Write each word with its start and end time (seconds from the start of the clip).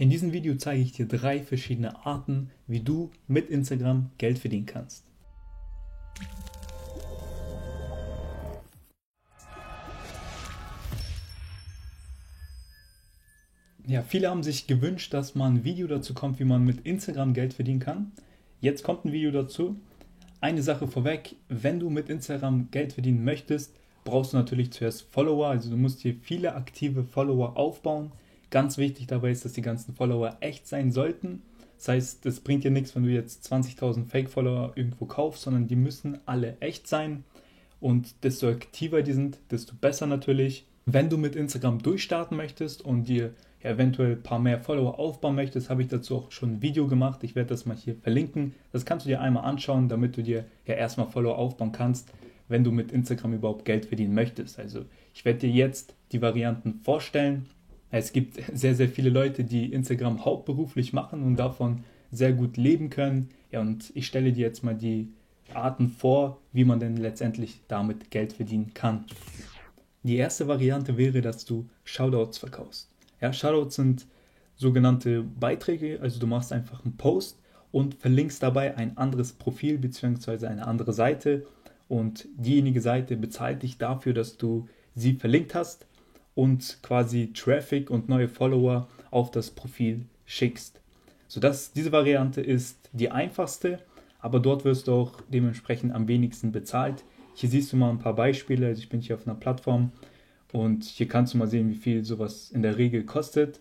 In 0.00 0.10
diesem 0.10 0.32
Video 0.32 0.54
zeige 0.54 0.80
ich 0.80 0.92
dir 0.92 1.08
drei 1.08 1.42
verschiedene 1.42 2.06
Arten, 2.06 2.50
wie 2.68 2.78
du 2.78 3.10
mit 3.26 3.50
Instagram 3.50 4.12
Geld 4.16 4.38
verdienen 4.38 4.64
kannst. 4.64 5.04
Ja, 13.88 14.02
viele 14.02 14.30
haben 14.30 14.44
sich 14.44 14.68
gewünscht, 14.68 15.12
dass 15.12 15.34
mal 15.34 15.50
ein 15.50 15.64
Video 15.64 15.88
dazu 15.88 16.14
kommt, 16.14 16.38
wie 16.38 16.44
man 16.44 16.64
mit 16.64 16.86
Instagram 16.86 17.34
Geld 17.34 17.54
verdienen 17.54 17.80
kann. 17.80 18.12
Jetzt 18.60 18.84
kommt 18.84 19.04
ein 19.04 19.10
Video 19.10 19.32
dazu. 19.32 19.80
Eine 20.40 20.62
Sache 20.62 20.86
vorweg, 20.86 21.34
wenn 21.48 21.80
du 21.80 21.90
mit 21.90 22.08
Instagram 22.08 22.70
Geld 22.70 22.92
verdienen 22.92 23.24
möchtest, 23.24 23.74
brauchst 24.04 24.32
du 24.32 24.36
natürlich 24.36 24.70
zuerst 24.70 25.10
Follower, 25.10 25.48
also 25.48 25.70
du 25.70 25.76
musst 25.76 26.02
hier 26.02 26.14
viele 26.14 26.54
aktive 26.54 27.02
Follower 27.02 27.56
aufbauen. 27.56 28.12
Ganz 28.50 28.78
wichtig 28.78 29.06
dabei 29.06 29.30
ist, 29.30 29.44
dass 29.44 29.52
die 29.52 29.62
ganzen 29.62 29.94
Follower 29.94 30.36
echt 30.40 30.66
sein 30.66 30.90
sollten. 30.90 31.42
Das 31.76 31.88
heißt, 31.88 32.26
es 32.26 32.40
bringt 32.40 32.64
dir 32.64 32.70
nichts, 32.70 32.96
wenn 32.96 33.04
du 33.04 33.10
jetzt 33.10 33.50
20.000 33.52 34.06
Fake-Follower 34.06 34.72
irgendwo 34.74 35.06
kaufst, 35.06 35.42
sondern 35.42 35.68
die 35.68 35.76
müssen 35.76 36.18
alle 36.26 36.56
echt 36.60 36.88
sein. 36.88 37.24
Und 37.80 38.24
desto 38.24 38.48
aktiver 38.48 39.02
die 39.02 39.12
sind, 39.12 39.38
desto 39.50 39.74
besser 39.80 40.06
natürlich. 40.06 40.66
Wenn 40.86 41.10
du 41.10 41.18
mit 41.18 41.36
Instagram 41.36 41.80
durchstarten 41.80 42.36
möchtest 42.36 42.82
und 42.82 43.04
dir 43.04 43.34
eventuell 43.60 44.12
ein 44.12 44.22
paar 44.22 44.38
mehr 44.38 44.60
Follower 44.60 44.98
aufbauen 44.98 45.34
möchtest, 45.34 45.68
habe 45.68 45.82
ich 45.82 45.88
dazu 45.88 46.16
auch 46.16 46.32
schon 46.32 46.54
ein 46.54 46.62
Video 46.62 46.86
gemacht. 46.86 47.22
Ich 47.22 47.34
werde 47.34 47.50
das 47.50 47.66
mal 47.66 47.76
hier 47.76 47.94
verlinken. 47.96 48.54
Das 48.72 48.84
kannst 48.84 49.04
du 49.04 49.10
dir 49.10 49.20
einmal 49.20 49.44
anschauen, 49.44 49.88
damit 49.88 50.16
du 50.16 50.22
dir 50.22 50.46
ja 50.66 50.74
erstmal 50.74 51.08
Follower 51.08 51.36
aufbauen 51.36 51.72
kannst, 51.72 52.10
wenn 52.48 52.64
du 52.64 52.72
mit 52.72 52.90
Instagram 52.90 53.34
überhaupt 53.34 53.64
Geld 53.64 53.84
verdienen 53.86 54.14
möchtest. 54.14 54.58
Also 54.58 54.86
ich 55.12 55.24
werde 55.24 55.40
dir 55.40 55.50
jetzt 55.50 55.94
die 56.12 56.22
Varianten 56.22 56.80
vorstellen 56.82 57.46
es 57.90 58.12
gibt 58.12 58.38
sehr, 58.52 58.74
sehr 58.74 58.88
viele 58.88 59.10
Leute, 59.10 59.44
die 59.44 59.72
Instagram 59.72 60.24
hauptberuflich 60.24 60.92
machen 60.92 61.22
und 61.22 61.36
davon 61.36 61.84
sehr 62.10 62.32
gut 62.32 62.56
leben 62.56 62.90
können. 62.90 63.30
Ja, 63.50 63.60
und 63.60 63.90
ich 63.94 64.06
stelle 64.06 64.32
dir 64.32 64.46
jetzt 64.46 64.62
mal 64.62 64.74
die 64.74 65.08
Arten 65.54 65.88
vor, 65.88 66.38
wie 66.52 66.64
man 66.64 66.80
denn 66.80 66.96
letztendlich 66.96 67.60
damit 67.68 68.10
Geld 68.10 68.34
verdienen 68.34 68.74
kann. 68.74 69.06
Die 70.02 70.16
erste 70.16 70.46
Variante 70.48 70.96
wäre, 70.96 71.22
dass 71.22 71.44
du 71.44 71.68
Shoutouts 71.84 72.38
verkaufst. 72.38 72.90
Ja, 73.20 73.32
Shoutouts 73.32 73.76
sind 73.76 74.06
sogenannte 74.56 75.22
Beiträge, 75.22 75.98
also 76.00 76.20
du 76.20 76.26
machst 76.26 76.52
einfach 76.52 76.84
einen 76.84 76.96
Post 76.96 77.40
und 77.72 77.94
verlinkst 77.94 78.42
dabei 78.42 78.76
ein 78.76 78.96
anderes 78.96 79.32
Profil 79.32 79.78
bzw. 79.78 80.46
eine 80.46 80.66
andere 80.66 80.92
Seite 80.92 81.46
und 81.88 82.28
diejenige 82.36 82.80
Seite 82.80 83.16
bezahlt 83.16 83.62
dich 83.62 83.78
dafür, 83.78 84.12
dass 84.12 84.36
du 84.36 84.68
sie 84.94 85.14
verlinkt 85.14 85.54
hast 85.54 85.87
und 86.38 86.78
quasi 86.82 87.32
Traffic 87.32 87.90
und 87.90 88.08
neue 88.08 88.28
Follower 88.28 88.86
auf 89.10 89.32
das 89.32 89.50
Profil 89.50 90.06
schickst. 90.24 90.80
So 91.26 91.40
dass 91.40 91.72
diese 91.72 91.90
Variante 91.90 92.40
ist 92.40 92.90
die 92.92 93.10
einfachste, 93.10 93.80
aber 94.20 94.38
dort 94.38 94.64
wirst 94.64 94.86
du 94.86 94.92
auch 94.92 95.20
dementsprechend 95.28 95.92
am 95.92 96.06
wenigsten 96.06 96.52
bezahlt. 96.52 97.02
Hier 97.34 97.48
siehst 97.48 97.72
du 97.72 97.76
mal 97.76 97.90
ein 97.90 97.98
paar 97.98 98.14
Beispiele. 98.14 98.68
Also 98.68 98.80
ich 98.80 98.88
bin 98.88 99.00
hier 99.00 99.16
auf 99.16 99.26
einer 99.26 99.34
Plattform 99.34 99.90
und 100.52 100.84
hier 100.84 101.08
kannst 101.08 101.34
du 101.34 101.38
mal 101.38 101.48
sehen, 101.48 101.70
wie 101.70 101.74
viel 101.74 102.04
sowas 102.04 102.52
in 102.52 102.62
der 102.62 102.78
Regel 102.78 103.02
kostet. 103.02 103.58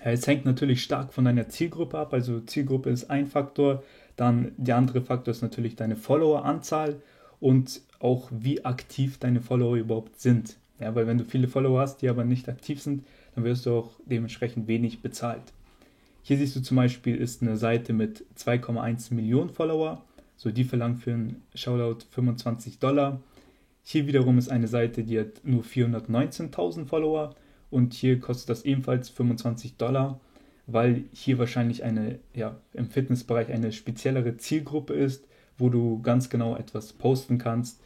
Es 0.00 0.26
hängt 0.26 0.44
natürlich 0.44 0.82
stark 0.82 1.14
von 1.14 1.24
deiner 1.24 1.48
Zielgruppe 1.48 1.96
ab. 1.96 2.12
Also 2.12 2.40
Zielgruppe 2.40 2.90
ist 2.90 3.08
ein 3.08 3.26
Faktor. 3.26 3.82
Dann 4.16 4.52
der 4.58 4.76
andere 4.76 5.00
Faktor 5.00 5.32
ist 5.32 5.40
natürlich 5.40 5.76
deine 5.76 5.96
Followeranzahl 5.96 7.00
und 7.40 7.80
auch 8.00 8.28
wie 8.30 8.66
aktiv 8.66 9.16
deine 9.16 9.40
Follower 9.40 9.76
überhaupt 9.76 10.20
sind. 10.20 10.59
Ja, 10.80 10.94
weil 10.94 11.06
wenn 11.06 11.18
du 11.18 11.24
viele 11.24 11.46
Follower 11.46 11.80
hast, 11.80 11.98
die 11.98 12.08
aber 12.08 12.24
nicht 12.24 12.48
aktiv 12.48 12.80
sind, 12.80 13.04
dann 13.34 13.44
wirst 13.44 13.66
du 13.66 13.74
auch 13.74 13.90
dementsprechend 14.06 14.66
wenig 14.66 15.02
bezahlt. 15.02 15.52
Hier 16.22 16.38
siehst 16.38 16.56
du 16.56 16.62
zum 16.62 16.76
Beispiel 16.76 17.16
ist 17.16 17.42
eine 17.42 17.56
Seite 17.56 17.92
mit 17.92 18.24
2,1 18.36 19.14
Millionen 19.14 19.50
Follower. 19.50 20.02
So, 20.36 20.50
die 20.50 20.64
verlangt 20.64 21.02
für 21.02 21.12
einen 21.12 21.42
Shoutout 21.54 22.06
25 22.10 22.78
Dollar. 22.78 23.20
Hier 23.82 24.06
wiederum 24.06 24.38
ist 24.38 24.50
eine 24.50 24.68
Seite, 24.68 25.04
die 25.04 25.18
hat 25.18 25.44
nur 25.44 25.62
419.000 25.62 26.86
Follower 26.86 27.34
und 27.70 27.94
hier 27.94 28.20
kostet 28.20 28.50
das 28.50 28.64
ebenfalls 28.64 29.08
25 29.08 29.76
Dollar, 29.76 30.20
weil 30.66 31.04
hier 31.12 31.38
wahrscheinlich 31.38 31.84
eine, 31.84 32.18
ja, 32.34 32.56
im 32.72 32.90
Fitnessbereich 32.90 33.50
eine 33.50 33.72
speziellere 33.72 34.36
Zielgruppe 34.36 34.94
ist, 34.94 35.26
wo 35.58 35.68
du 35.68 36.00
ganz 36.02 36.30
genau 36.30 36.56
etwas 36.56 36.92
posten 36.92 37.38
kannst, 37.38 37.80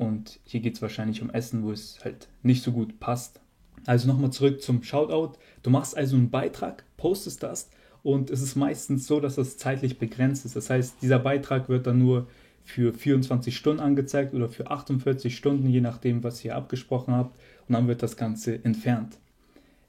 und 0.00 0.40
hier 0.44 0.60
geht 0.60 0.76
es 0.76 0.82
wahrscheinlich 0.82 1.20
um 1.20 1.28
Essen, 1.28 1.62
wo 1.62 1.72
es 1.72 1.98
halt 2.02 2.28
nicht 2.42 2.62
so 2.62 2.72
gut 2.72 2.98
passt. 3.00 3.38
Also 3.84 4.08
nochmal 4.08 4.30
zurück 4.30 4.62
zum 4.62 4.82
Shoutout. 4.82 5.38
Du 5.62 5.68
machst 5.68 5.94
also 5.94 6.16
einen 6.16 6.30
Beitrag, 6.30 6.84
postest 6.96 7.42
das 7.42 7.68
und 8.02 8.30
es 8.30 8.40
ist 8.40 8.56
meistens 8.56 9.06
so, 9.06 9.20
dass 9.20 9.34
das 9.34 9.58
zeitlich 9.58 9.98
begrenzt 9.98 10.46
ist. 10.46 10.56
Das 10.56 10.70
heißt, 10.70 10.96
dieser 11.02 11.18
Beitrag 11.18 11.68
wird 11.68 11.86
dann 11.86 11.98
nur 11.98 12.28
für 12.64 12.94
24 12.94 13.54
Stunden 13.54 13.80
angezeigt 13.80 14.32
oder 14.32 14.48
für 14.48 14.70
48 14.70 15.36
Stunden, 15.36 15.68
je 15.68 15.82
nachdem, 15.82 16.24
was 16.24 16.42
ihr 16.46 16.56
abgesprochen 16.56 17.14
habt. 17.14 17.38
Und 17.68 17.74
dann 17.74 17.86
wird 17.86 18.02
das 18.02 18.16
Ganze 18.16 18.64
entfernt. 18.64 19.18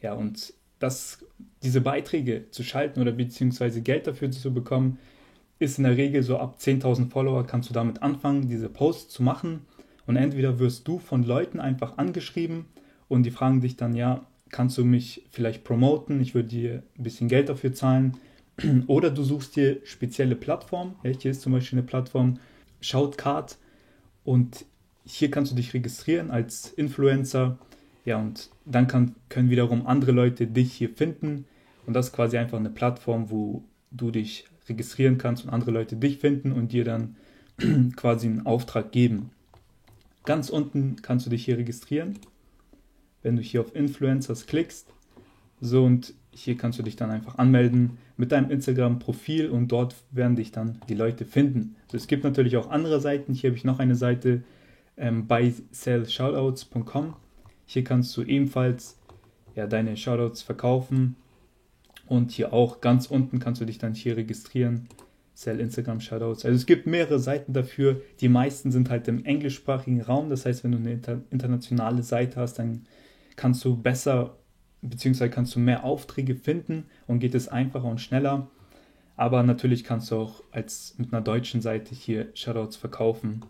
Ja, 0.02 0.14
und 0.14 0.54
das, 0.80 1.24
diese 1.64 1.80
Beiträge 1.80 2.52
zu 2.52 2.64
schalten 2.64 3.00
oder 3.00 3.14
beziehungsweise 3.14 3.82
Geld 3.82 4.08
dafür 4.08 4.30
zu 4.30 4.54
bekommen, 4.54 5.00
ist 5.58 5.78
in 5.78 5.86
der 5.86 5.96
Regel 5.96 6.22
so 6.22 6.38
ab 6.38 6.58
10.000 6.60 7.10
Follower 7.12 7.46
kannst 7.46 7.70
du 7.70 7.74
damit 7.74 8.02
anfangen, 8.02 8.50
diese 8.50 8.68
Posts 8.68 9.14
zu 9.14 9.24
machen. 9.24 9.62
Und 10.06 10.16
entweder 10.16 10.60
wirst 10.60 10.88
du 10.88 11.00
von 11.00 11.24
Leuten 11.24 11.60
einfach 11.60 11.98
angeschrieben 11.98 12.66
und 13.08 13.24
die 13.24 13.32
fragen 13.32 13.62
dich 13.62 13.76
dann, 13.76 13.96
ja, 13.96 14.26
kannst 14.50 14.78
du 14.78 14.86
mich 14.86 15.26
vielleicht 15.32 15.64
promoten? 15.64 16.22
Ich 16.22 16.36
würde 16.36 16.50
dir 16.50 16.84
ein 16.98 17.04
bisschen 17.04 17.28
Geld 17.28 17.50
dafür 17.50 17.74
zahlen. 17.74 18.18
Oder 18.88 19.10
du 19.10 19.24
suchst 19.24 19.56
dir 19.56 19.80
spezielle 19.84 20.36
Plattformen. 20.36 20.96
Ja, 21.04 21.12
hier 21.12 21.32
ist 21.32 21.42
zum 21.42 21.54
Beispiel 21.54 21.80
eine 21.80 21.88
Plattform 21.88 22.40
Shoutcard 22.82 23.58
und 24.24 24.66
hier 25.04 25.32
kannst 25.32 25.52
du 25.52 25.56
dich 25.56 25.74
registrieren 25.74 26.32
als 26.32 26.72
Influencer. 26.74 27.58
Ja, 28.06 28.18
und 28.18 28.50
dann 28.66 28.88
kann, 28.88 29.16
können 29.30 29.50
wiederum 29.50 29.86
andere 29.86 30.12
Leute 30.12 30.48
dich 30.48 30.74
hier 30.74 30.90
finden. 30.90 31.46
Und 31.86 31.94
das 31.94 32.08
ist 32.08 32.14
quasi 32.14 32.38
einfach 32.38 32.58
eine 32.58 32.70
Plattform, 32.70 33.30
wo 33.30 33.64
du 33.92 34.12
dich 34.12 34.46
registrieren 34.68 35.18
kannst 35.18 35.44
und 35.44 35.50
andere 35.50 35.72
Leute 35.72 35.96
dich 35.96 36.20
finden 36.20 36.52
und 36.52 36.72
dir 36.72 36.84
dann 36.84 37.16
quasi 37.96 38.28
einen 38.28 38.46
Auftrag 38.46 38.92
geben. 38.92 39.32
Ganz 40.26 40.50
unten 40.50 40.98
kannst 41.02 41.26
du 41.26 41.30
dich 41.30 41.46
hier 41.46 41.58
registrieren. 41.58 42.20
Wenn 43.24 43.36
du 43.36 43.42
hier 43.42 43.62
auf 43.62 43.76
Influencers 43.76 44.48
klickst, 44.48 44.88
so 45.60 45.84
und 45.84 46.14
hier 46.32 46.58
kannst 46.58 46.80
du 46.80 46.84
dich 46.84 46.96
dann 46.96 47.12
einfach 47.12 47.38
anmelden 47.38 47.98
mit 48.18 48.32
deinem 48.32 48.50
Instagram-Profil 48.50 49.50
und 49.50 49.68
dort 49.72 49.96
werden 50.12 50.36
dich 50.36 50.52
dann 50.52 50.80
die 50.90 50.96
Leute 50.96 51.26
finden. 51.26 51.76
Also 51.86 51.98
es 51.98 52.08
gibt 52.08 52.24
natürlich 52.24 52.58
auch 52.58 52.70
andere 52.70 53.00
Seiten. 53.00 53.34
Hier 53.34 53.50
habe 53.50 53.58
ich 53.58 53.64
noch 53.64 53.80
eine 53.80 53.96
Seite 53.96 54.44
ähm, 54.98 55.28
bei 55.28 55.54
sellshoutouts.com. 55.72 57.14
Hier 57.66 57.84
kannst 57.84 58.16
du 58.16 58.24
ebenfalls 58.24 58.98
ja, 59.56 59.68
deine 59.68 59.98
Shoutouts 59.98 60.42
verkaufen 60.42 61.16
und 62.08 62.32
hier 62.32 62.54
auch 62.54 62.82
ganz 62.82 63.08
unten 63.08 63.40
kannst 63.40 63.62
du 63.62 63.66
dich 63.66 63.78
dann 63.78 63.94
hier 63.94 64.18
registrieren 64.18 64.88
Sell 65.34 65.60
Instagram 65.60 66.00
Shoutouts. 66.00 66.46
Also 66.46 66.56
es 66.56 66.66
gibt 66.66 66.88
mehrere 66.88 67.20
Seiten 67.20 67.54
dafür. 67.54 68.02
Die 68.20 68.30
meisten 68.30 68.72
sind 68.72 68.90
halt 68.90 69.08
im 69.08 69.26
englischsprachigen 69.26 70.02
Raum. 70.02 70.30
Das 70.30 70.46
heißt, 70.46 70.64
wenn 70.64 70.72
du 70.72 70.78
eine 70.78 70.94
inter 70.94 71.22
internationale 71.30 72.04
Seite 72.04 72.40
hast, 72.40 72.60
dann 72.60 72.86
kannst 73.36 73.64
du 73.66 73.76
besser 73.76 74.38
beziehungsweise 74.82 75.30
kannst 75.30 75.56
du 75.56 75.60
mehr 75.60 75.84
Aufträge 75.84 76.36
finden 76.36 76.86
und 77.08 77.20
geht 77.20 77.36
es 77.36 77.48
einfacher 77.48 77.86
und 77.86 78.02
schneller. 78.02 78.48
Aber 79.16 79.44
natürlich 79.44 79.84
kannst 79.84 80.12
du 80.12 80.16
auch 80.16 80.44
als 80.52 80.96
mit 80.98 81.14
einer 81.14 81.22
deutschen 81.22 81.62
Seite 81.62 81.94
hier 81.94 82.30
Shoutouts 82.34 82.76
verkaufen. 82.76 83.46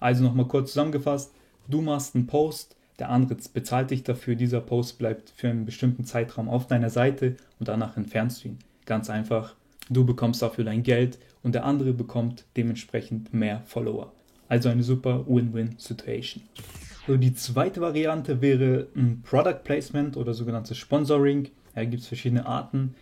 Also 0.00 0.22
nochmal 0.22 0.46
kurz 0.46 0.72
zusammengefasst, 0.72 1.34
du 1.66 1.80
machst 1.80 2.14
einen 2.14 2.26
Post, 2.26 2.76
der 3.00 3.10
andere 3.10 3.36
bezahlt 3.52 3.90
dich 3.90 4.04
dafür, 4.04 4.36
dieser 4.36 4.60
Post 4.60 4.98
bleibt 4.98 5.30
für 5.30 5.48
einen 5.48 5.64
bestimmten 5.64 6.04
Zeitraum 6.04 6.48
auf 6.48 6.66
deiner 6.66 6.90
Seite 6.90 7.36
und 7.58 7.68
danach 7.68 7.96
entfernst 7.96 8.44
du 8.44 8.48
ihn. 8.48 8.58
Ganz 8.86 9.10
einfach 9.10 9.56
Du 9.90 10.04
bekommst 10.04 10.42
dafür 10.42 10.64
dein 10.64 10.82
Geld 10.82 11.18
und 11.42 11.54
der 11.54 11.64
andere 11.64 11.92
bekommt 11.92 12.44
dementsprechend 12.56 13.32
mehr 13.32 13.62
Follower. 13.64 14.12
Also 14.48 14.68
eine 14.68 14.82
super 14.82 15.24
Win-Win-Situation. 15.26 16.42
So, 17.06 17.16
die 17.16 17.34
zweite 17.34 17.80
Variante 17.80 18.40
wäre 18.42 18.88
ein 18.94 19.22
Product 19.22 19.60
Placement 19.64 20.16
oder 20.16 20.34
sogenanntes 20.34 20.76
Sponsoring. 20.76 21.48
Da 21.74 21.84
gibt 21.84 22.02
es 22.02 22.08
verschiedene 22.08 22.46
Arten. 22.46 22.94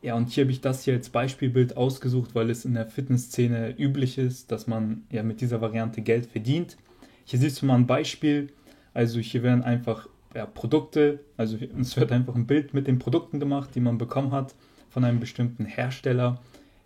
Ja, 0.00 0.14
und 0.14 0.30
hier 0.30 0.44
habe 0.44 0.52
ich 0.52 0.60
das 0.60 0.84
hier 0.84 0.94
als 0.94 1.10
Beispielbild 1.10 1.76
ausgesucht, 1.76 2.34
weil 2.34 2.50
es 2.50 2.64
in 2.64 2.74
der 2.74 2.86
Fitnessszene 2.86 3.74
üblich 3.78 4.18
ist, 4.18 4.50
dass 4.50 4.66
man 4.66 5.04
ja 5.10 5.22
mit 5.22 5.40
dieser 5.40 5.60
Variante 5.60 6.02
Geld 6.02 6.26
verdient. 6.26 6.76
Hier 7.24 7.38
siehst 7.38 7.62
du 7.62 7.66
mal 7.66 7.76
ein 7.76 7.86
Beispiel. 7.86 8.48
Also 8.94 9.20
hier 9.20 9.42
werden 9.42 9.62
einfach 9.62 10.08
ja, 10.34 10.46
Produkte, 10.46 11.20
also 11.36 11.58
es 11.78 11.96
wird 11.96 12.10
einfach 12.10 12.34
ein 12.34 12.46
Bild 12.46 12.74
mit 12.74 12.86
den 12.86 12.98
Produkten 12.98 13.38
gemacht, 13.38 13.70
die 13.74 13.80
man 13.80 13.98
bekommen 13.98 14.32
hat 14.32 14.54
von 14.92 15.04
einem 15.04 15.20
bestimmten 15.20 15.64
Hersteller. 15.64 16.40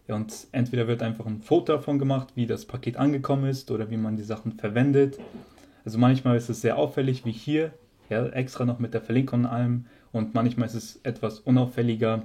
Und 0.08 0.47
entweder 0.53 0.87
wird 0.87 1.03
einfach 1.03 1.26
ein 1.26 1.41
Foto 1.41 1.73
davon 1.73 1.99
gemacht, 1.99 2.29
wie 2.37 2.47
das 2.47 2.64
Paket 2.64 2.97
angekommen 2.97 3.50
ist 3.50 3.70
oder 3.70 3.91
wie 3.91 3.97
man 3.97 4.17
die 4.17 4.23
Sachen 4.23 4.53
verwendet. 4.53 5.19
Also 5.85 5.99
manchmal 5.99 6.37
ist 6.37 6.49
es 6.49 6.61
sehr 6.61 6.79
auffällig, 6.79 7.25
wie 7.25 7.32
hier, 7.32 7.73
ja, 8.08 8.25
extra 8.26 8.64
noch 8.64 8.79
mit 8.79 8.94
der 8.94 9.00
Verlinkung 9.00 9.41
und 9.41 9.47
allem. 9.47 9.87
Und 10.12 10.35
manchmal 10.35 10.69
ist 10.69 10.75
es 10.75 11.00
etwas 11.03 11.41
unauffälliger. 11.41 12.23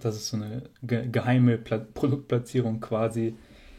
Das 0.00 0.16
ist 0.16 0.28
so 0.28 0.36
eine 0.36 0.62
ge 0.82 1.08
geheime 1.10 1.56
Pla 1.56 1.78
Produktplatzierung 1.78 2.80
quasi. 2.80 3.34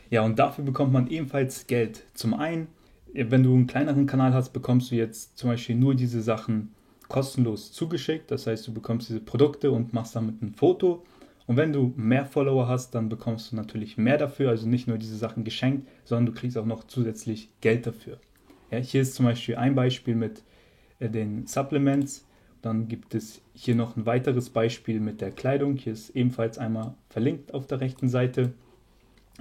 Ja, 0.10 0.24
und 0.24 0.40
dafür 0.40 0.66
bekommt 0.66 0.92
man 0.92 1.08
ebenfalls 1.08 1.68
Geld. 1.68 2.04
Zum 2.16 2.34
einen, 2.34 2.68
wenn 3.14 3.44
du 3.44 3.54
einen 3.54 3.68
kleineren 3.68 4.08
Kanal 4.08 4.34
hast, 4.34 4.52
bekommst 4.52 4.92
du 4.92 4.96
jetzt 4.96 5.38
zum 5.38 5.52
Beispiel 5.52 5.76
nur 5.76 5.96
diese 5.96 6.22
Sachen 6.22 6.74
kostenlos 7.08 7.72
zugeschickt. 7.72 8.32
Das 8.32 8.48
heißt, 8.48 8.68
du 8.68 8.74
bekommst 8.74 9.10
diese 9.10 9.20
Produkte 9.20 9.72
und 9.72 9.94
machst 9.94 10.16
damit 10.16 10.42
ein 10.42 10.54
Foto. 10.54 11.04
Und 11.48 11.58
wenn 11.58 11.74
du 11.74 11.94
mehr 11.96 12.26
Follower 12.26 12.68
hast, 12.68 12.96
dann 12.96 13.10
bekommst 13.10 13.52
du 13.52 13.56
natürlich 13.56 13.98
mehr 13.98 14.18
dafür. 14.18 14.50
Also 14.50 14.68
nicht 14.68 14.88
nur 14.88 14.98
diese 14.98 15.18
Sachen 15.18 15.44
geschenkt, 15.44 15.88
sondern 16.04 16.28
du 16.28 16.34
kriegst 16.34 16.58
auch 16.58 16.66
noch 16.66 16.86
zusätzlich 16.86 17.50
Geld 17.62 17.88
dafür. 17.88 18.18
Ja, 18.72 18.78
hier 18.78 19.02
ist 19.02 19.16
zum 19.16 19.26
Beispiel 19.26 19.56
ein 19.56 19.76
Beispiel 19.76 20.16
mit 20.16 20.44
äh, 21.00 21.10
den 21.10 21.48
Supplements. 21.48 22.26
Dann 22.62 22.88
gibt 22.88 23.16
es 23.16 23.42
hier 23.54 23.76
noch 23.76 23.98
ein 23.98 24.06
weiteres 24.06 24.50
Beispiel 24.50 25.00
mit 25.00 25.20
der 25.20 25.32
Kleidung. 25.32 25.76
Hier 25.76 25.94
ist 25.94 26.12
ebenfalls 26.12 26.58
einmal 26.58 26.94
verlinkt 27.10 27.54
auf 27.54 27.66
der 27.66 27.82
rechten 27.82 28.08
Seite 28.08 28.54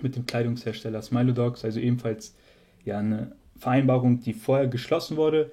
mit 0.02 0.17
dem 0.17 0.26
Kleidungshersteller 0.26 1.02
Smilodogs, 1.02 1.64
also 1.64 1.81
ebenfalls 1.81 2.35
ja 2.85 2.99
eine 2.99 3.32
Vereinbarung, 3.56 4.20
die 4.20 4.32
vorher 4.32 4.67
geschlossen 4.67 5.17
wurde 5.17 5.50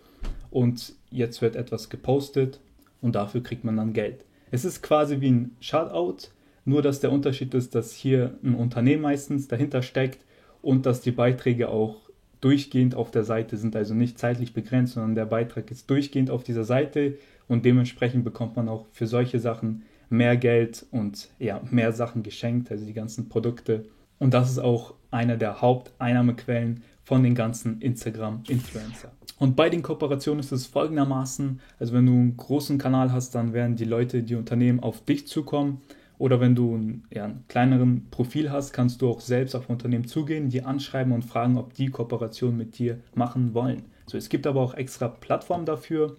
und 0.50 0.94
jetzt 1.12 1.42
wird 1.42 1.56
etwas 1.56 1.90
gepostet 1.90 2.60
und 3.02 3.16
dafür 3.16 3.44
kriegt 3.44 3.64
man 3.64 3.78
dann 3.78 3.94
Geld. 3.94 4.24
Es 4.50 4.64
ist 4.64 4.82
quasi 4.82 5.20
wie 5.20 5.32
ein 5.32 5.56
Shoutout, 5.60 6.30
nur 6.68 6.82
dass 6.82 7.00
der 7.00 7.14
Unterschied 7.14 7.54
ist, 7.54 7.76
dass 7.76 7.94
hier 7.94 8.38
ein 8.44 8.54
Unternehmen 8.54 9.02
meistens 9.02 9.48
dahinter 9.48 9.82
steckt 9.82 10.20
und 10.62 10.86
dass 10.86 11.00
die 11.00 11.12
Beiträge 11.12 11.70
auch 11.70 12.10
durchgehend 12.42 12.94
auf 12.94 13.10
der 13.10 13.24
Seite 13.24 13.56
sind, 13.56 13.76
also 13.76 13.94
nicht 13.94 14.20
zeitlich 14.20 14.54
begrenzt, 14.54 14.94
sondern 14.94 15.16
der 15.16 15.26
Beitrag 15.26 15.72
ist 15.72 15.90
durchgehend 15.90 16.30
auf 16.30 16.44
dieser 16.44 16.66
Seite 16.66 17.18
und 17.48 17.64
dementsprechend 17.64 18.26
bekommt 18.26 18.58
man 18.58 18.68
auch 18.68 18.86
für 18.92 19.08
solche 19.08 19.40
Sachen 19.40 19.84
mehr 20.10 20.36
Geld 20.36 20.86
und 20.92 21.30
ja, 21.40 21.62
mehr 21.72 21.94
Sachen 21.94 22.22
geschenkt, 22.22 22.70
also 22.70 22.86
die 22.86 22.94
ganzen 22.94 23.30
Produkte. 23.30 23.86
Und 24.20 24.34
das 24.34 24.52
ist 24.52 24.60
auch 24.60 24.94
einer 25.10 25.38
der 25.38 25.62
Haupteinnahmequellen 25.62 26.84
von 27.04 27.24
den 27.24 27.34
ganzen 27.34 27.80
Instagram-Influencer. 27.80 29.14
Und 29.40 29.56
bei 29.56 29.70
den 29.70 29.84
Kooperationen 29.84 30.42
ist 30.42 30.52
es 30.52 30.68
folgendermaßen, 30.68 31.62
also 31.80 31.94
wenn 31.94 32.06
du 32.06 32.12
einen 32.12 32.36
großen 32.36 32.78
Kanal 32.78 33.14
hast, 33.14 33.36
dann 33.36 33.54
werden 33.54 33.78
die 33.78 33.86
Leute, 33.86 34.24
die 34.24 34.36
Unternehmen 34.36 34.82
auf 34.82 35.06
dich 35.06 35.28
zukommen 35.28 35.82
oder 36.20 36.40
wenn 36.40 36.56
du 36.56 36.76
ein, 36.76 37.04
ja, 37.14 37.26
ein 37.26 37.44
kleineren 37.48 38.08
Profil 38.10 38.52
hast, 38.52 38.74
kannst 38.74 39.02
du 39.02 39.10
auch 39.10 39.22
selbst 39.22 39.56
auf 39.56 39.70
Unternehmen 39.70 40.08
zugehen, 40.08 40.50
die 40.50 40.64
anschreiben 40.64 41.14
und 41.14 41.24
fragen, 41.24 41.58
ob 41.58 41.74
die 41.74 41.90
Kooperation 41.90 42.58
mit 42.58 42.80
dir 42.80 43.00
machen 43.14 43.54
wollen. 43.54 43.84
So, 44.08 44.18
es 44.18 44.30
gibt 44.30 44.48
aber 44.48 44.62
auch 44.62 44.74
extra 44.74 45.10
Plattformen 45.10 45.66
dafür, 45.66 46.16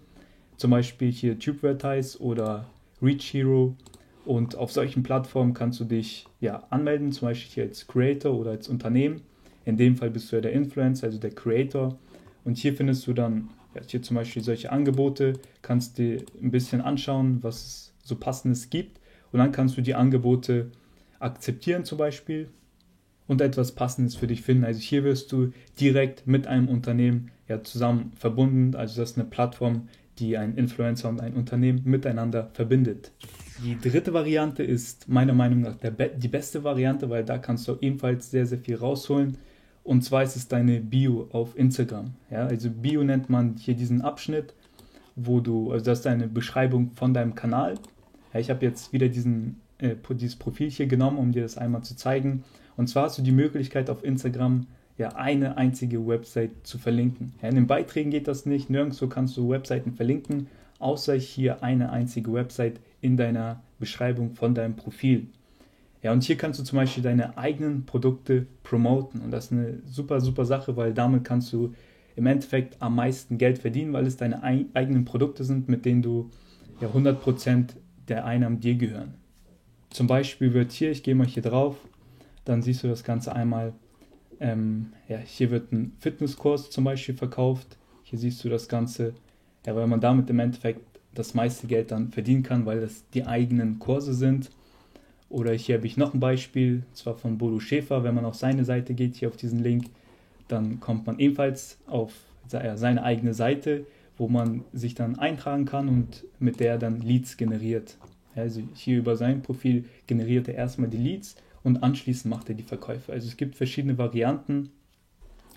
zum 0.57 0.71
Beispiel 0.71 1.11
hier 1.11 1.37
TubeVertise 1.37 2.19
oder 2.21 2.65
Reach 3.01 3.33
Hero. 3.33 3.75
Und 4.25 4.55
auf 4.55 4.71
solchen 4.71 5.01
Plattformen 5.03 5.53
kannst 5.53 5.79
du 5.79 5.85
dich 5.85 6.27
ja, 6.39 6.63
anmelden, 6.69 7.11
zum 7.11 7.29
Beispiel 7.29 7.51
hier 7.51 7.63
als 7.63 7.87
Creator 7.87 8.33
oder 8.33 8.51
als 8.51 8.69
Unternehmen. 8.69 9.21
In 9.65 9.75
dem 9.75 9.97
Fall 9.97 10.11
bist 10.11 10.31
du 10.31 10.35
ja 10.35 10.41
der 10.41 10.53
Influencer, 10.53 11.07
also 11.07 11.19
der 11.19 11.31
Creator. 11.31 11.97
Und 12.45 12.57
hier 12.57 12.73
findest 12.73 13.07
du 13.07 13.13
dann 13.13 13.49
ja, 13.73 13.81
hier 13.85 14.01
zum 14.01 14.15
Beispiel 14.15 14.43
solche 14.43 14.71
Angebote, 14.71 15.33
kannst 15.61 15.97
dir 15.97 16.23
ein 16.41 16.51
bisschen 16.51 16.81
anschauen, 16.81 17.39
was 17.41 17.55
es 17.55 17.93
so 18.03 18.15
passendes 18.15 18.69
gibt 18.69 18.98
und 19.31 19.39
dann 19.39 19.51
kannst 19.51 19.77
du 19.77 19.81
die 19.81 19.95
Angebote 19.95 20.71
akzeptieren 21.19 21.85
zum 21.85 21.97
Beispiel 21.97 22.49
und 23.27 23.41
etwas 23.41 23.73
Passendes 23.73 24.15
für 24.15 24.27
dich 24.27 24.41
finden. 24.41 24.63
Also 24.63 24.79
hier 24.79 25.03
wirst 25.03 25.31
du 25.31 25.51
direkt 25.79 26.25
mit 26.25 26.47
einem 26.47 26.67
Unternehmen 26.67 27.31
ja 27.47 27.63
zusammen 27.63 28.11
verbunden. 28.15 28.75
Also 28.75 28.99
das 29.01 29.11
ist 29.11 29.17
eine 29.17 29.27
Plattform, 29.27 29.87
die 30.17 30.37
ein 30.37 30.55
Influencer 30.55 31.09
und 31.09 31.21
ein 31.21 31.35
Unternehmen 31.35 31.81
miteinander 31.85 32.49
verbindet. 32.53 33.11
Die 33.63 33.77
dritte 33.77 34.13
Variante 34.13 34.63
ist 34.63 35.09
meiner 35.09 35.33
Meinung 35.33 35.61
nach 35.61 35.75
Be 35.75 36.11
die 36.15 36.27
beste 36.27 36.63
Variante, 36.63 37.09
weil 37.09 37.23
da 37.23 37.37
kannst 37.37 37.67
du 37.67 37.77
ebenfalls 37.81 38.31
sehr, 38.31 38.45
sehr 38.45 38.57
viel 38.57 38.75
rausholen. 38.75 39.37
Und 39.83 40.03
zwar 40.03 40.23
ist 40.23 40.35
es 40.35 40.47
deine 40.47 40.79
Bio 40.79 41.27
auf 41.31 41.57
Instagram. 41.57 42.13
Ja, 42.31 42.45
also 42.45 42.69
Bio 42.69 43.03
nennt 43.03 43.29
man 43.29 43.55
hier 43.57 43.75
diesen 43.75 44.01
Abschnitt, 44.01 44.53
wo 45.15 45.39
du, 45.39 45.71
also 45.71 45.85
das 45.85 45.99
ist 45.99 46.07
eine 46.07 46.27
Beschreibung 46.27 46.91
von 46.95 47.13
deinem 47.13 47.35
Kanal 47.35 47.75
ja, 48.33 48.39
ich 48.39 48.49
habe 48.49 48.65
jetzt 48.65 48.93
wieder 48.93 49.09
diesen, 49.09 49.61
äh, 49.79 49.95
dieses 50.11 50.35
Profil 50.35 50.69
hier 50.69 50.87
genommen, 50.87 51.17
um 51.17 51.31
dir 51.31 51.43
das 51.43 51.57
einmal 51.57 51.83
zu 51.83 51.95
zeigen. 51.95 52.43
Und 52.77 52.87
zwar 52.87 53.03
hast 53.03 53.17
du 53.17 53.21
die 53.21 53.31
Möglichkeit 53.31 53.89
auf 53.89 54.03
Instagram 54.03 54.67
ja 54.97 55.09
eine 55.15 55.57
einzige 55.57 56.05
Website 56.05 56.51
zu 56.63 56.77
verlinken. 56.77 57.33
Ja, 57.41 57.49
in 57.49 57.55
den 57.55 57.67
Beiträgen 57.67 58.11
geht 58.11 58.27
das 58.27 58.45
nicht, 58.45 58.69
nirgendwo 58.69 59.07
kannst 59.07 59.35
du 59.37 59.49
Webseiten 59.49 59.93
verlinken, 59.93 60.47
außer 60.79 61.15
hier 61.15 61.63
eine 61.63 61.91
einzige 61.91 62.33
Website 62.33 62.79
in 63.01 63.17
deiner 63.17 63.63
Beschreibung 63.79 64.35
von 64.35 64.53
deinem 64.53 64.75
Profil. 64.75 65.27
Ja, 66.01 66.13
und 66.13 66.23
hier 66.23 66.37
kannst 66.37 66.59
du 66.59 66.63
zum 66.63 66.77
Beispiel 66.77 67.03
deine 67.03 67.37
eigenen 67.37 67.85
Produkte 67.85 68.45
promoten. 68.63 69.21
Und 69.21 69.31
das 69.31 69.45
ist 69.45 69.51
eine 69.51 69.79
super, 69.85 70.21
super 70.21 70.45
Sache, 70.45 70.77
weil 70.77 70.93
damit 70.93 71.23
kannst 71.23 71.51
du 71.51 71.73
im 72.15 72.25
Endeffekt 72.25 72.81
am 72.81 72.95
meisten 72.95 73.37
Geld 73.37 73.59
verdienen, 73.59 73.93
weil 73.93 74.05
es 74.05 74.17
deine 74.17 74.43
eigenen 74.43 75.05
Produkte 75.05 75.43
sind, 75.43 75.67
mit 75.67 75.85
denen 75.85 76.01
du 76.01 76.29
ja 76.81 76.89
100% 76.89 77.75
der 78.09 78.25
Einnahmen 78.25 78.59
dir 78.59 78.75
gehören. 78.75 79.13
Zum 79.89 80.07
Beispiel 80.07 80.53
wird 80.53 80.71
hier, 80.71 80.91
ich 80.91 81.03
gehe 81.03 81.15
mal 81.15 81.27
hier 81.27 81.43
drauf, 81.43 81.77
dann 82.45 82.61
siehst 82.61 82.83
du 82.83 82.87
das 82.87 83.03
Ganze 83.03 83.33
einmal. 83.35 83.73
Ähm, 84.39 84.93
ja, 85.07 85.17
hier 85.17 85.51
wird 85.51 85.71
ein 85.71 85.93
Fitnesskurs 85.99 86.69
zum 86.69 86.83
Beispiel 86.83 87.15
verkauft. 87.15 87.77
Hier 88.03 88.19
siehst 88.19 88.43
du 88.43 88.49
das 88.49 88.67
Ganze, 88.67 89.13
ja, 89.65 89.75
weil 89.75 89.87
man 89.87 90.01
damit 90.01 90.29
im 90.29 90.39
Endeffekt 90.39 90.81
das 91.13 91.33
meiste 91.33 91.67
Geld 91.67 91.91
dann 91.91 92.11
verdienen 92.11 92.43
kann, 92.43 92.65
weil 92.65 92.81
das 92.81 93.03
die 93.13 93.25
eigenen 93.25 93.79
Kurse 93.79 94.13
sind. 94.13 94.51
Oder 95.29 95.53
hier 95.53 95.75
habe 95.75 95.87
ich 95.87 95.97
noch 95.97 96.13
ein 96.13 96.19
Beispiel, 96.19 96.83
zwar 96.93 97.15
von 97.15 97.37
Bodo 97.37 97.59
Schäfer. 97.59 98.03
Wenn 98.03 98.15
man 98.15 98.25
auf 98.25 98.35
seine 98.35 98.65
Seite 98.65 98.93
geht, 98.93 99.15
hier 99.15 99.27
auf 99.27 99.37
diesen 99.37 99.59
Link, 99.59 99.85
dann 100.47 100.79
kommt 100.79 101.05
man 101.05 101.19
ebenfalls 101.19 101.77
auf 101.87 102.13
seine 102.47 103.03
eigene 103.03 103.33
Seite 103.33 103.85
wo 104.19 104.27
man 104.27 104.65
sich 104.73 104.93
dann 104.93 105.17
eintragen 105.17 105.65
kann 105.65 105.89
und 105.89 106.25
mit 106.37 106.59
der 106.59 106.77
dann 106.77 106.99
Leads 106.99 107.37
generiert. 107.37 107.97
Also 108.35 108.61
hier 108.75 108.99
über 108.99 109.15
sein 109.15 109.41
Profil 109.41 109.85
generiert 110.05 110.47
er 110.47 110.55
erstmal 110.55 110.89
die 110.89 110.97
Leads 110.97 111.35
und 111.63 111.81
anschließend 111.81 112.29
macht 112.29 112.49
er 112.49 112.55
die 112.55 112.63
Verkäufe. 112.63 113.11
Also 113.11 113.27
es 113.27 113.37
gibt 113.37 113.55
verschiedene 113.55 113.97
Varianten, 113.97 114.69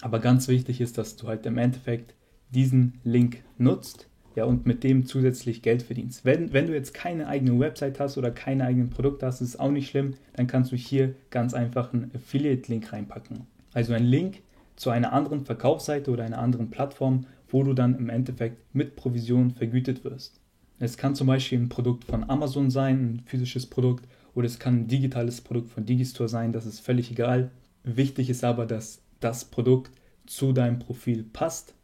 aber 0.01 0.21
ganz 0.21 0.49
wichtig 0.49 0.81
ist, 0.81 0.97
dass 0.97 1.17
du 1.17 1.29
halt 1.29 1.45
im 1.45 1.59
Endeffekt 1.59 2.15
diesen 2.51 3.01
Link 3.05 3.43
nutzt 3.59 4.09
ja, 4.35 4.45
und 4.45 4.65
mit 4.65 4.85
dem 4.85 5.07
zusätzlich 5.07 5.63
Geld 5.63 5.83
verdienst. 5.83 6.25
Wenn, 6.25 6.53
wenn 6.53 6.67
du 6.67 6.75
jetzt 6.75 6.95
keine 6.95 7.27
eigene 7.27 7.59
Website 7.59 8.01
hast 8.01 8.17
oder 8.17 8.31
keine 8.31 8.65
eigenen 8.65 8.91
Produkte 8.91 9.27
hast, 9.27 9.41
ist 9.41 9.61
auch 9.61 9.71
nicht 9.71 9.91
schlimm, 9.91 10.15
dann 10.35 10.47
kannst 10.47 10.73
du 10.73 10.77
hier 10.77 11.15
ganz 11.31 11.53
einfach 11.53 11.93
einen 11.93 12.11
Affiliate-Link 12.15 12.93
reinpacken. 12.93 13.47
Also 13.75 13.93
ein 13.93 14.05
Link 14.05 14.43
zu 14.77 14.91
einer 14.91 15.13
anderen 15.13 15.45
Verkaufsseite 15.45 16.11
oder 16.11 16.25
einer 16.25 16.39
anderen 16.39 16.71
Plattform, 16.71 17.27
wo 17.53 17.63
du 17.63 17.75
dann 17.75 17.97
im 17.97 18.09
Endeffekt 18.09 18.75
mit 18.75 18.97
Provision 18.97 19.51
vergütet 19.53 20.05
wirst. 20.05 20.41
Es 20.79 20.97
kann 20.97 21.15
zum 21.15 21.29
Beispiel 21.29 21.61
ein 21.61 21.69
Produkt 21.69 22.05
von 22.05 22.29
Amazon 22.29 22.71
sein, 22.71 22.97
ein 22.97 23.23
physisches 23.25 23.67
Produkt, 23.67 24.09
oder 24.35 24.47
es 24.47 24.59
kann 24.59 24.81
ein 24.81 24.89
digitales 24.89 25.41
Produkt 25.41 25.69
von 25.69 25.85
Digistore 25.85 26.29
sein, 26.29 26.53
das 26.53 26.67
ist 26.67 26.81
völlig 26.81 27.11
egal. 27.11 27.51
Wichtig 27.85 28.31
ist 28.31 28.43
aber, 28.43 28.67
dass 28.67 29.03
das 29.21 29.45
Produkt 29.45 29.93
zu 30.27 30.53
deinem 30.53 30.79
Profil 30.79 31.25
passt 31.25 31.75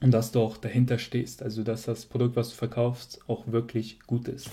und 0.00 0.12
dass 0.12 0.32
du 0.32 0.40
auch 0.40 0.56
dahinter 0.56 0.98
stehst, 0.98 1.42
also 1.42 1.62
dass 1.62 1.82
das 1.82 2.06
Produkt, 2.06 2.36
was 2.36 2.50
du 2.50 2.56
verkaufst, 2.56 3.20
auch 3.28 3.46
wirklich 3.48 4.00
gut 4.06 4.28
ist. 4.28 4.50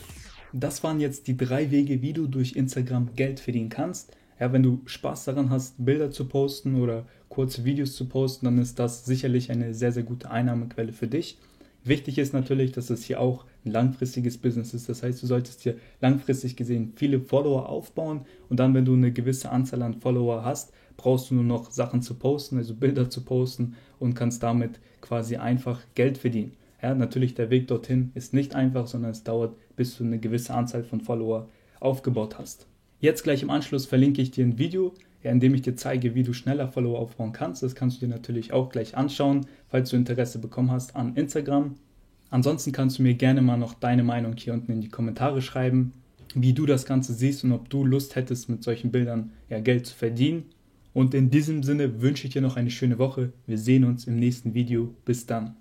Das 0.54 0.84
waren 0.84 1.00
jetzt 1.00 1.28
die 1.28 1.38
drei 1.38 1.72
Wege, 1.72 2.02
wie 2.02 2.14
du 2.14 2.28
durch 2.28 2.56
Instagram 2.56 3.14
Geld 3.16 3.40
verdienen 3.40 3.70
kannst. 3.70 4.16
Ja, 4.40 4.52
wenn 4.52 4.64
du 4.64 4.82
Spaß 4.86 5.26
daran 5.26 5.50
hast, 5.50 5.84
Bilder 5.84 6.12
zu 6.12 6.28
posten 6.28 6.76
oder 6.76 7.06
kurze 7.30 7.66
Videos 7.66 7.96
zu 7.96 8.06
posten, 8.06 8.46
dann 8.46 8.58
ist 8.58 8.80
das 8.80 9.06
sicherlich 9.06 9.52
eine 9.52 9.74
sehr, 9.74 9.92
sehr 9.92 10.04
gute 10.04 10.30
Einnahmequelle 10.30 10.94
für 10.94 11.08
dich. 11.08 11.38
Wichtig 11.84 12.18
ist 12.18 12.34
natürlich, 12.34 12.72
dass 12.72 12.90
es 12.90 13.04
hier 13.04 13.20
auch 13.20 13.46
ein 13.64 13.72
langfristiges 13.72 14.40
Business 14.40 14.74
ist. 14.74 14.90
Das 14.90 15.04
heißt, 15.04 15.22
du 15.22 15.28
solltest 15.28 15.62
hier 15.62 15.76
langfristig 16.02 16.56
gesehen 16.56 16.94
viele 16.96 17.20
Follower 17.20 17.70
aufbauen 17.70 18.22
und 18.50 18.60
dann, 18.60 18.74
wenn 18.74 18.86
du 18.86 18.94
eine 18.94 19.12
gewisse 19.12 19.52
Anzahl 19.52 19.84
an 19.84 20.02
Follower 20.02 20.44
hast, 20.44 20.74
brauchst 20.98 21.30
du 21.30 21.36
nur 21.36 21.44
noch 21.44 21.70
Sachen 21.72 22.02
zu 22.02 22.16
posten, 22.16 22.58
also 22.58 22.74
Bilder 22.74 23.10
zu 23.10 23.22
posten 23.24 23.76
und 24.00 24.16
kannst 24.16 24.42
damit 24.42 24.80
quasi 25.02 25.36
einfach 25.36 25.82
Geld 25.94 26.18
verdienen. 26.18 26.54
Ja, 26.82 26.96
natürlich 26.96 27.36
der 27.36 27.50
Weg 27.50 27.68
dorthin 27.68 28.12
ist 28.16 28.34
nicht 28.34 28.56
einfach, 28.56 28.88
sondern 28.88 29.12
es 29.12 29.24
dauert, 29.24 29.56
bis 29.76 29.98
du 29.98 30.04
eine 30.04 30.20
gewisse 30.20 30.54
Anzahl 30.54 30.84
von 30.84 31.02
Follower 31.02 31.50
aufgebaut 31.80 32.40
hast. 32.40 32.66
Jetzt 33.00 33.24
gleich 33.24 33.44
im 33.44 33.50
Anschluss 33.50 33.86
verlinke 33.86 34.22
ich 34.22 34.32
dir 34.32 34.46
ein 34.46 34.58
Video, 34.58 34.94
ja, 35.26 35.32
in 35.32 35.40
dem 35.40 35.56
ich 35.56 35.64
dir 35.64 35.76
zeige, 35.76 36.14
wie 36.14 36.22
du 36.22 36.34
schneller 36.34 36.68
Follower 36.68 37.00
aufbauen 37.00 37.32
kannst. 37.32 37.64
Das 37.64 37.74
kannst 37.74 37.98
du 37.98 38.06
dir 38.06 38.14
natürlich 38.14 38.54
auch 38.54 38.70
gleich 38.70 38.96
anschauen, 38.96 39.48
falls 39.68 39.90
du 39.90 39.96
Interesse 39.96 40.38
bekommen 40.38 40.70
hast 40.70 40.96
an 40.96 41.16
Instagram. 41.16 41.74
Ansonsten 42.30 42.72
kannst 42.72 43.00
du 43.00 43.04
mir 43.04 43.16
gerne 43.16 43.42
mal 43.42 43.58
noch 43.58 43.74
deine 43.74 44.04
Meinung 44.04 44.36
hier 44.38 44.54
unten 44.54 44.72
in 44.72 44.82
die 44.82 44.90
Kommentare 44.90 45.42
schreiben, 45.42 45.94
wie 46.36 46.54
du 46.54 46.68
das 46.68 46.86
Ganze 46.86 47.14
siehst 47.14 47.44
und 47.44 47.54
ob 47.54 47.72
du 47.72 47.84
Lust 47.84 48.16
hättest, 48.16 48.50
mit 48.50 48.62
solchen 48.62 48.92
Bildern 48.92 49.32
ja, 49.50 49.60
Geld 49.60 49.88
zu 49.88 49.96
verdienen. 49.96 50.44
Und 50.94 51.16
in 51.16 51.32
diesem 51.32 51.64
Sinne 51.64 52.02
wünsche 52.02 52.28
ich 52.28 52.34
dir 52.34 52.42
noch 52.44 52.56
eine 52.56 52.70
schöne 52.70 53.00
Woche. 53.00 53.34
Wir 53.48 53.58
sehen 53.58 53.84
uns 53.84 54.06
im 54.06 54.18
nächsten 54.18 54.54
Video. 54.54 54.94
Bis 55.06 55.26
dann. 55.26 55.56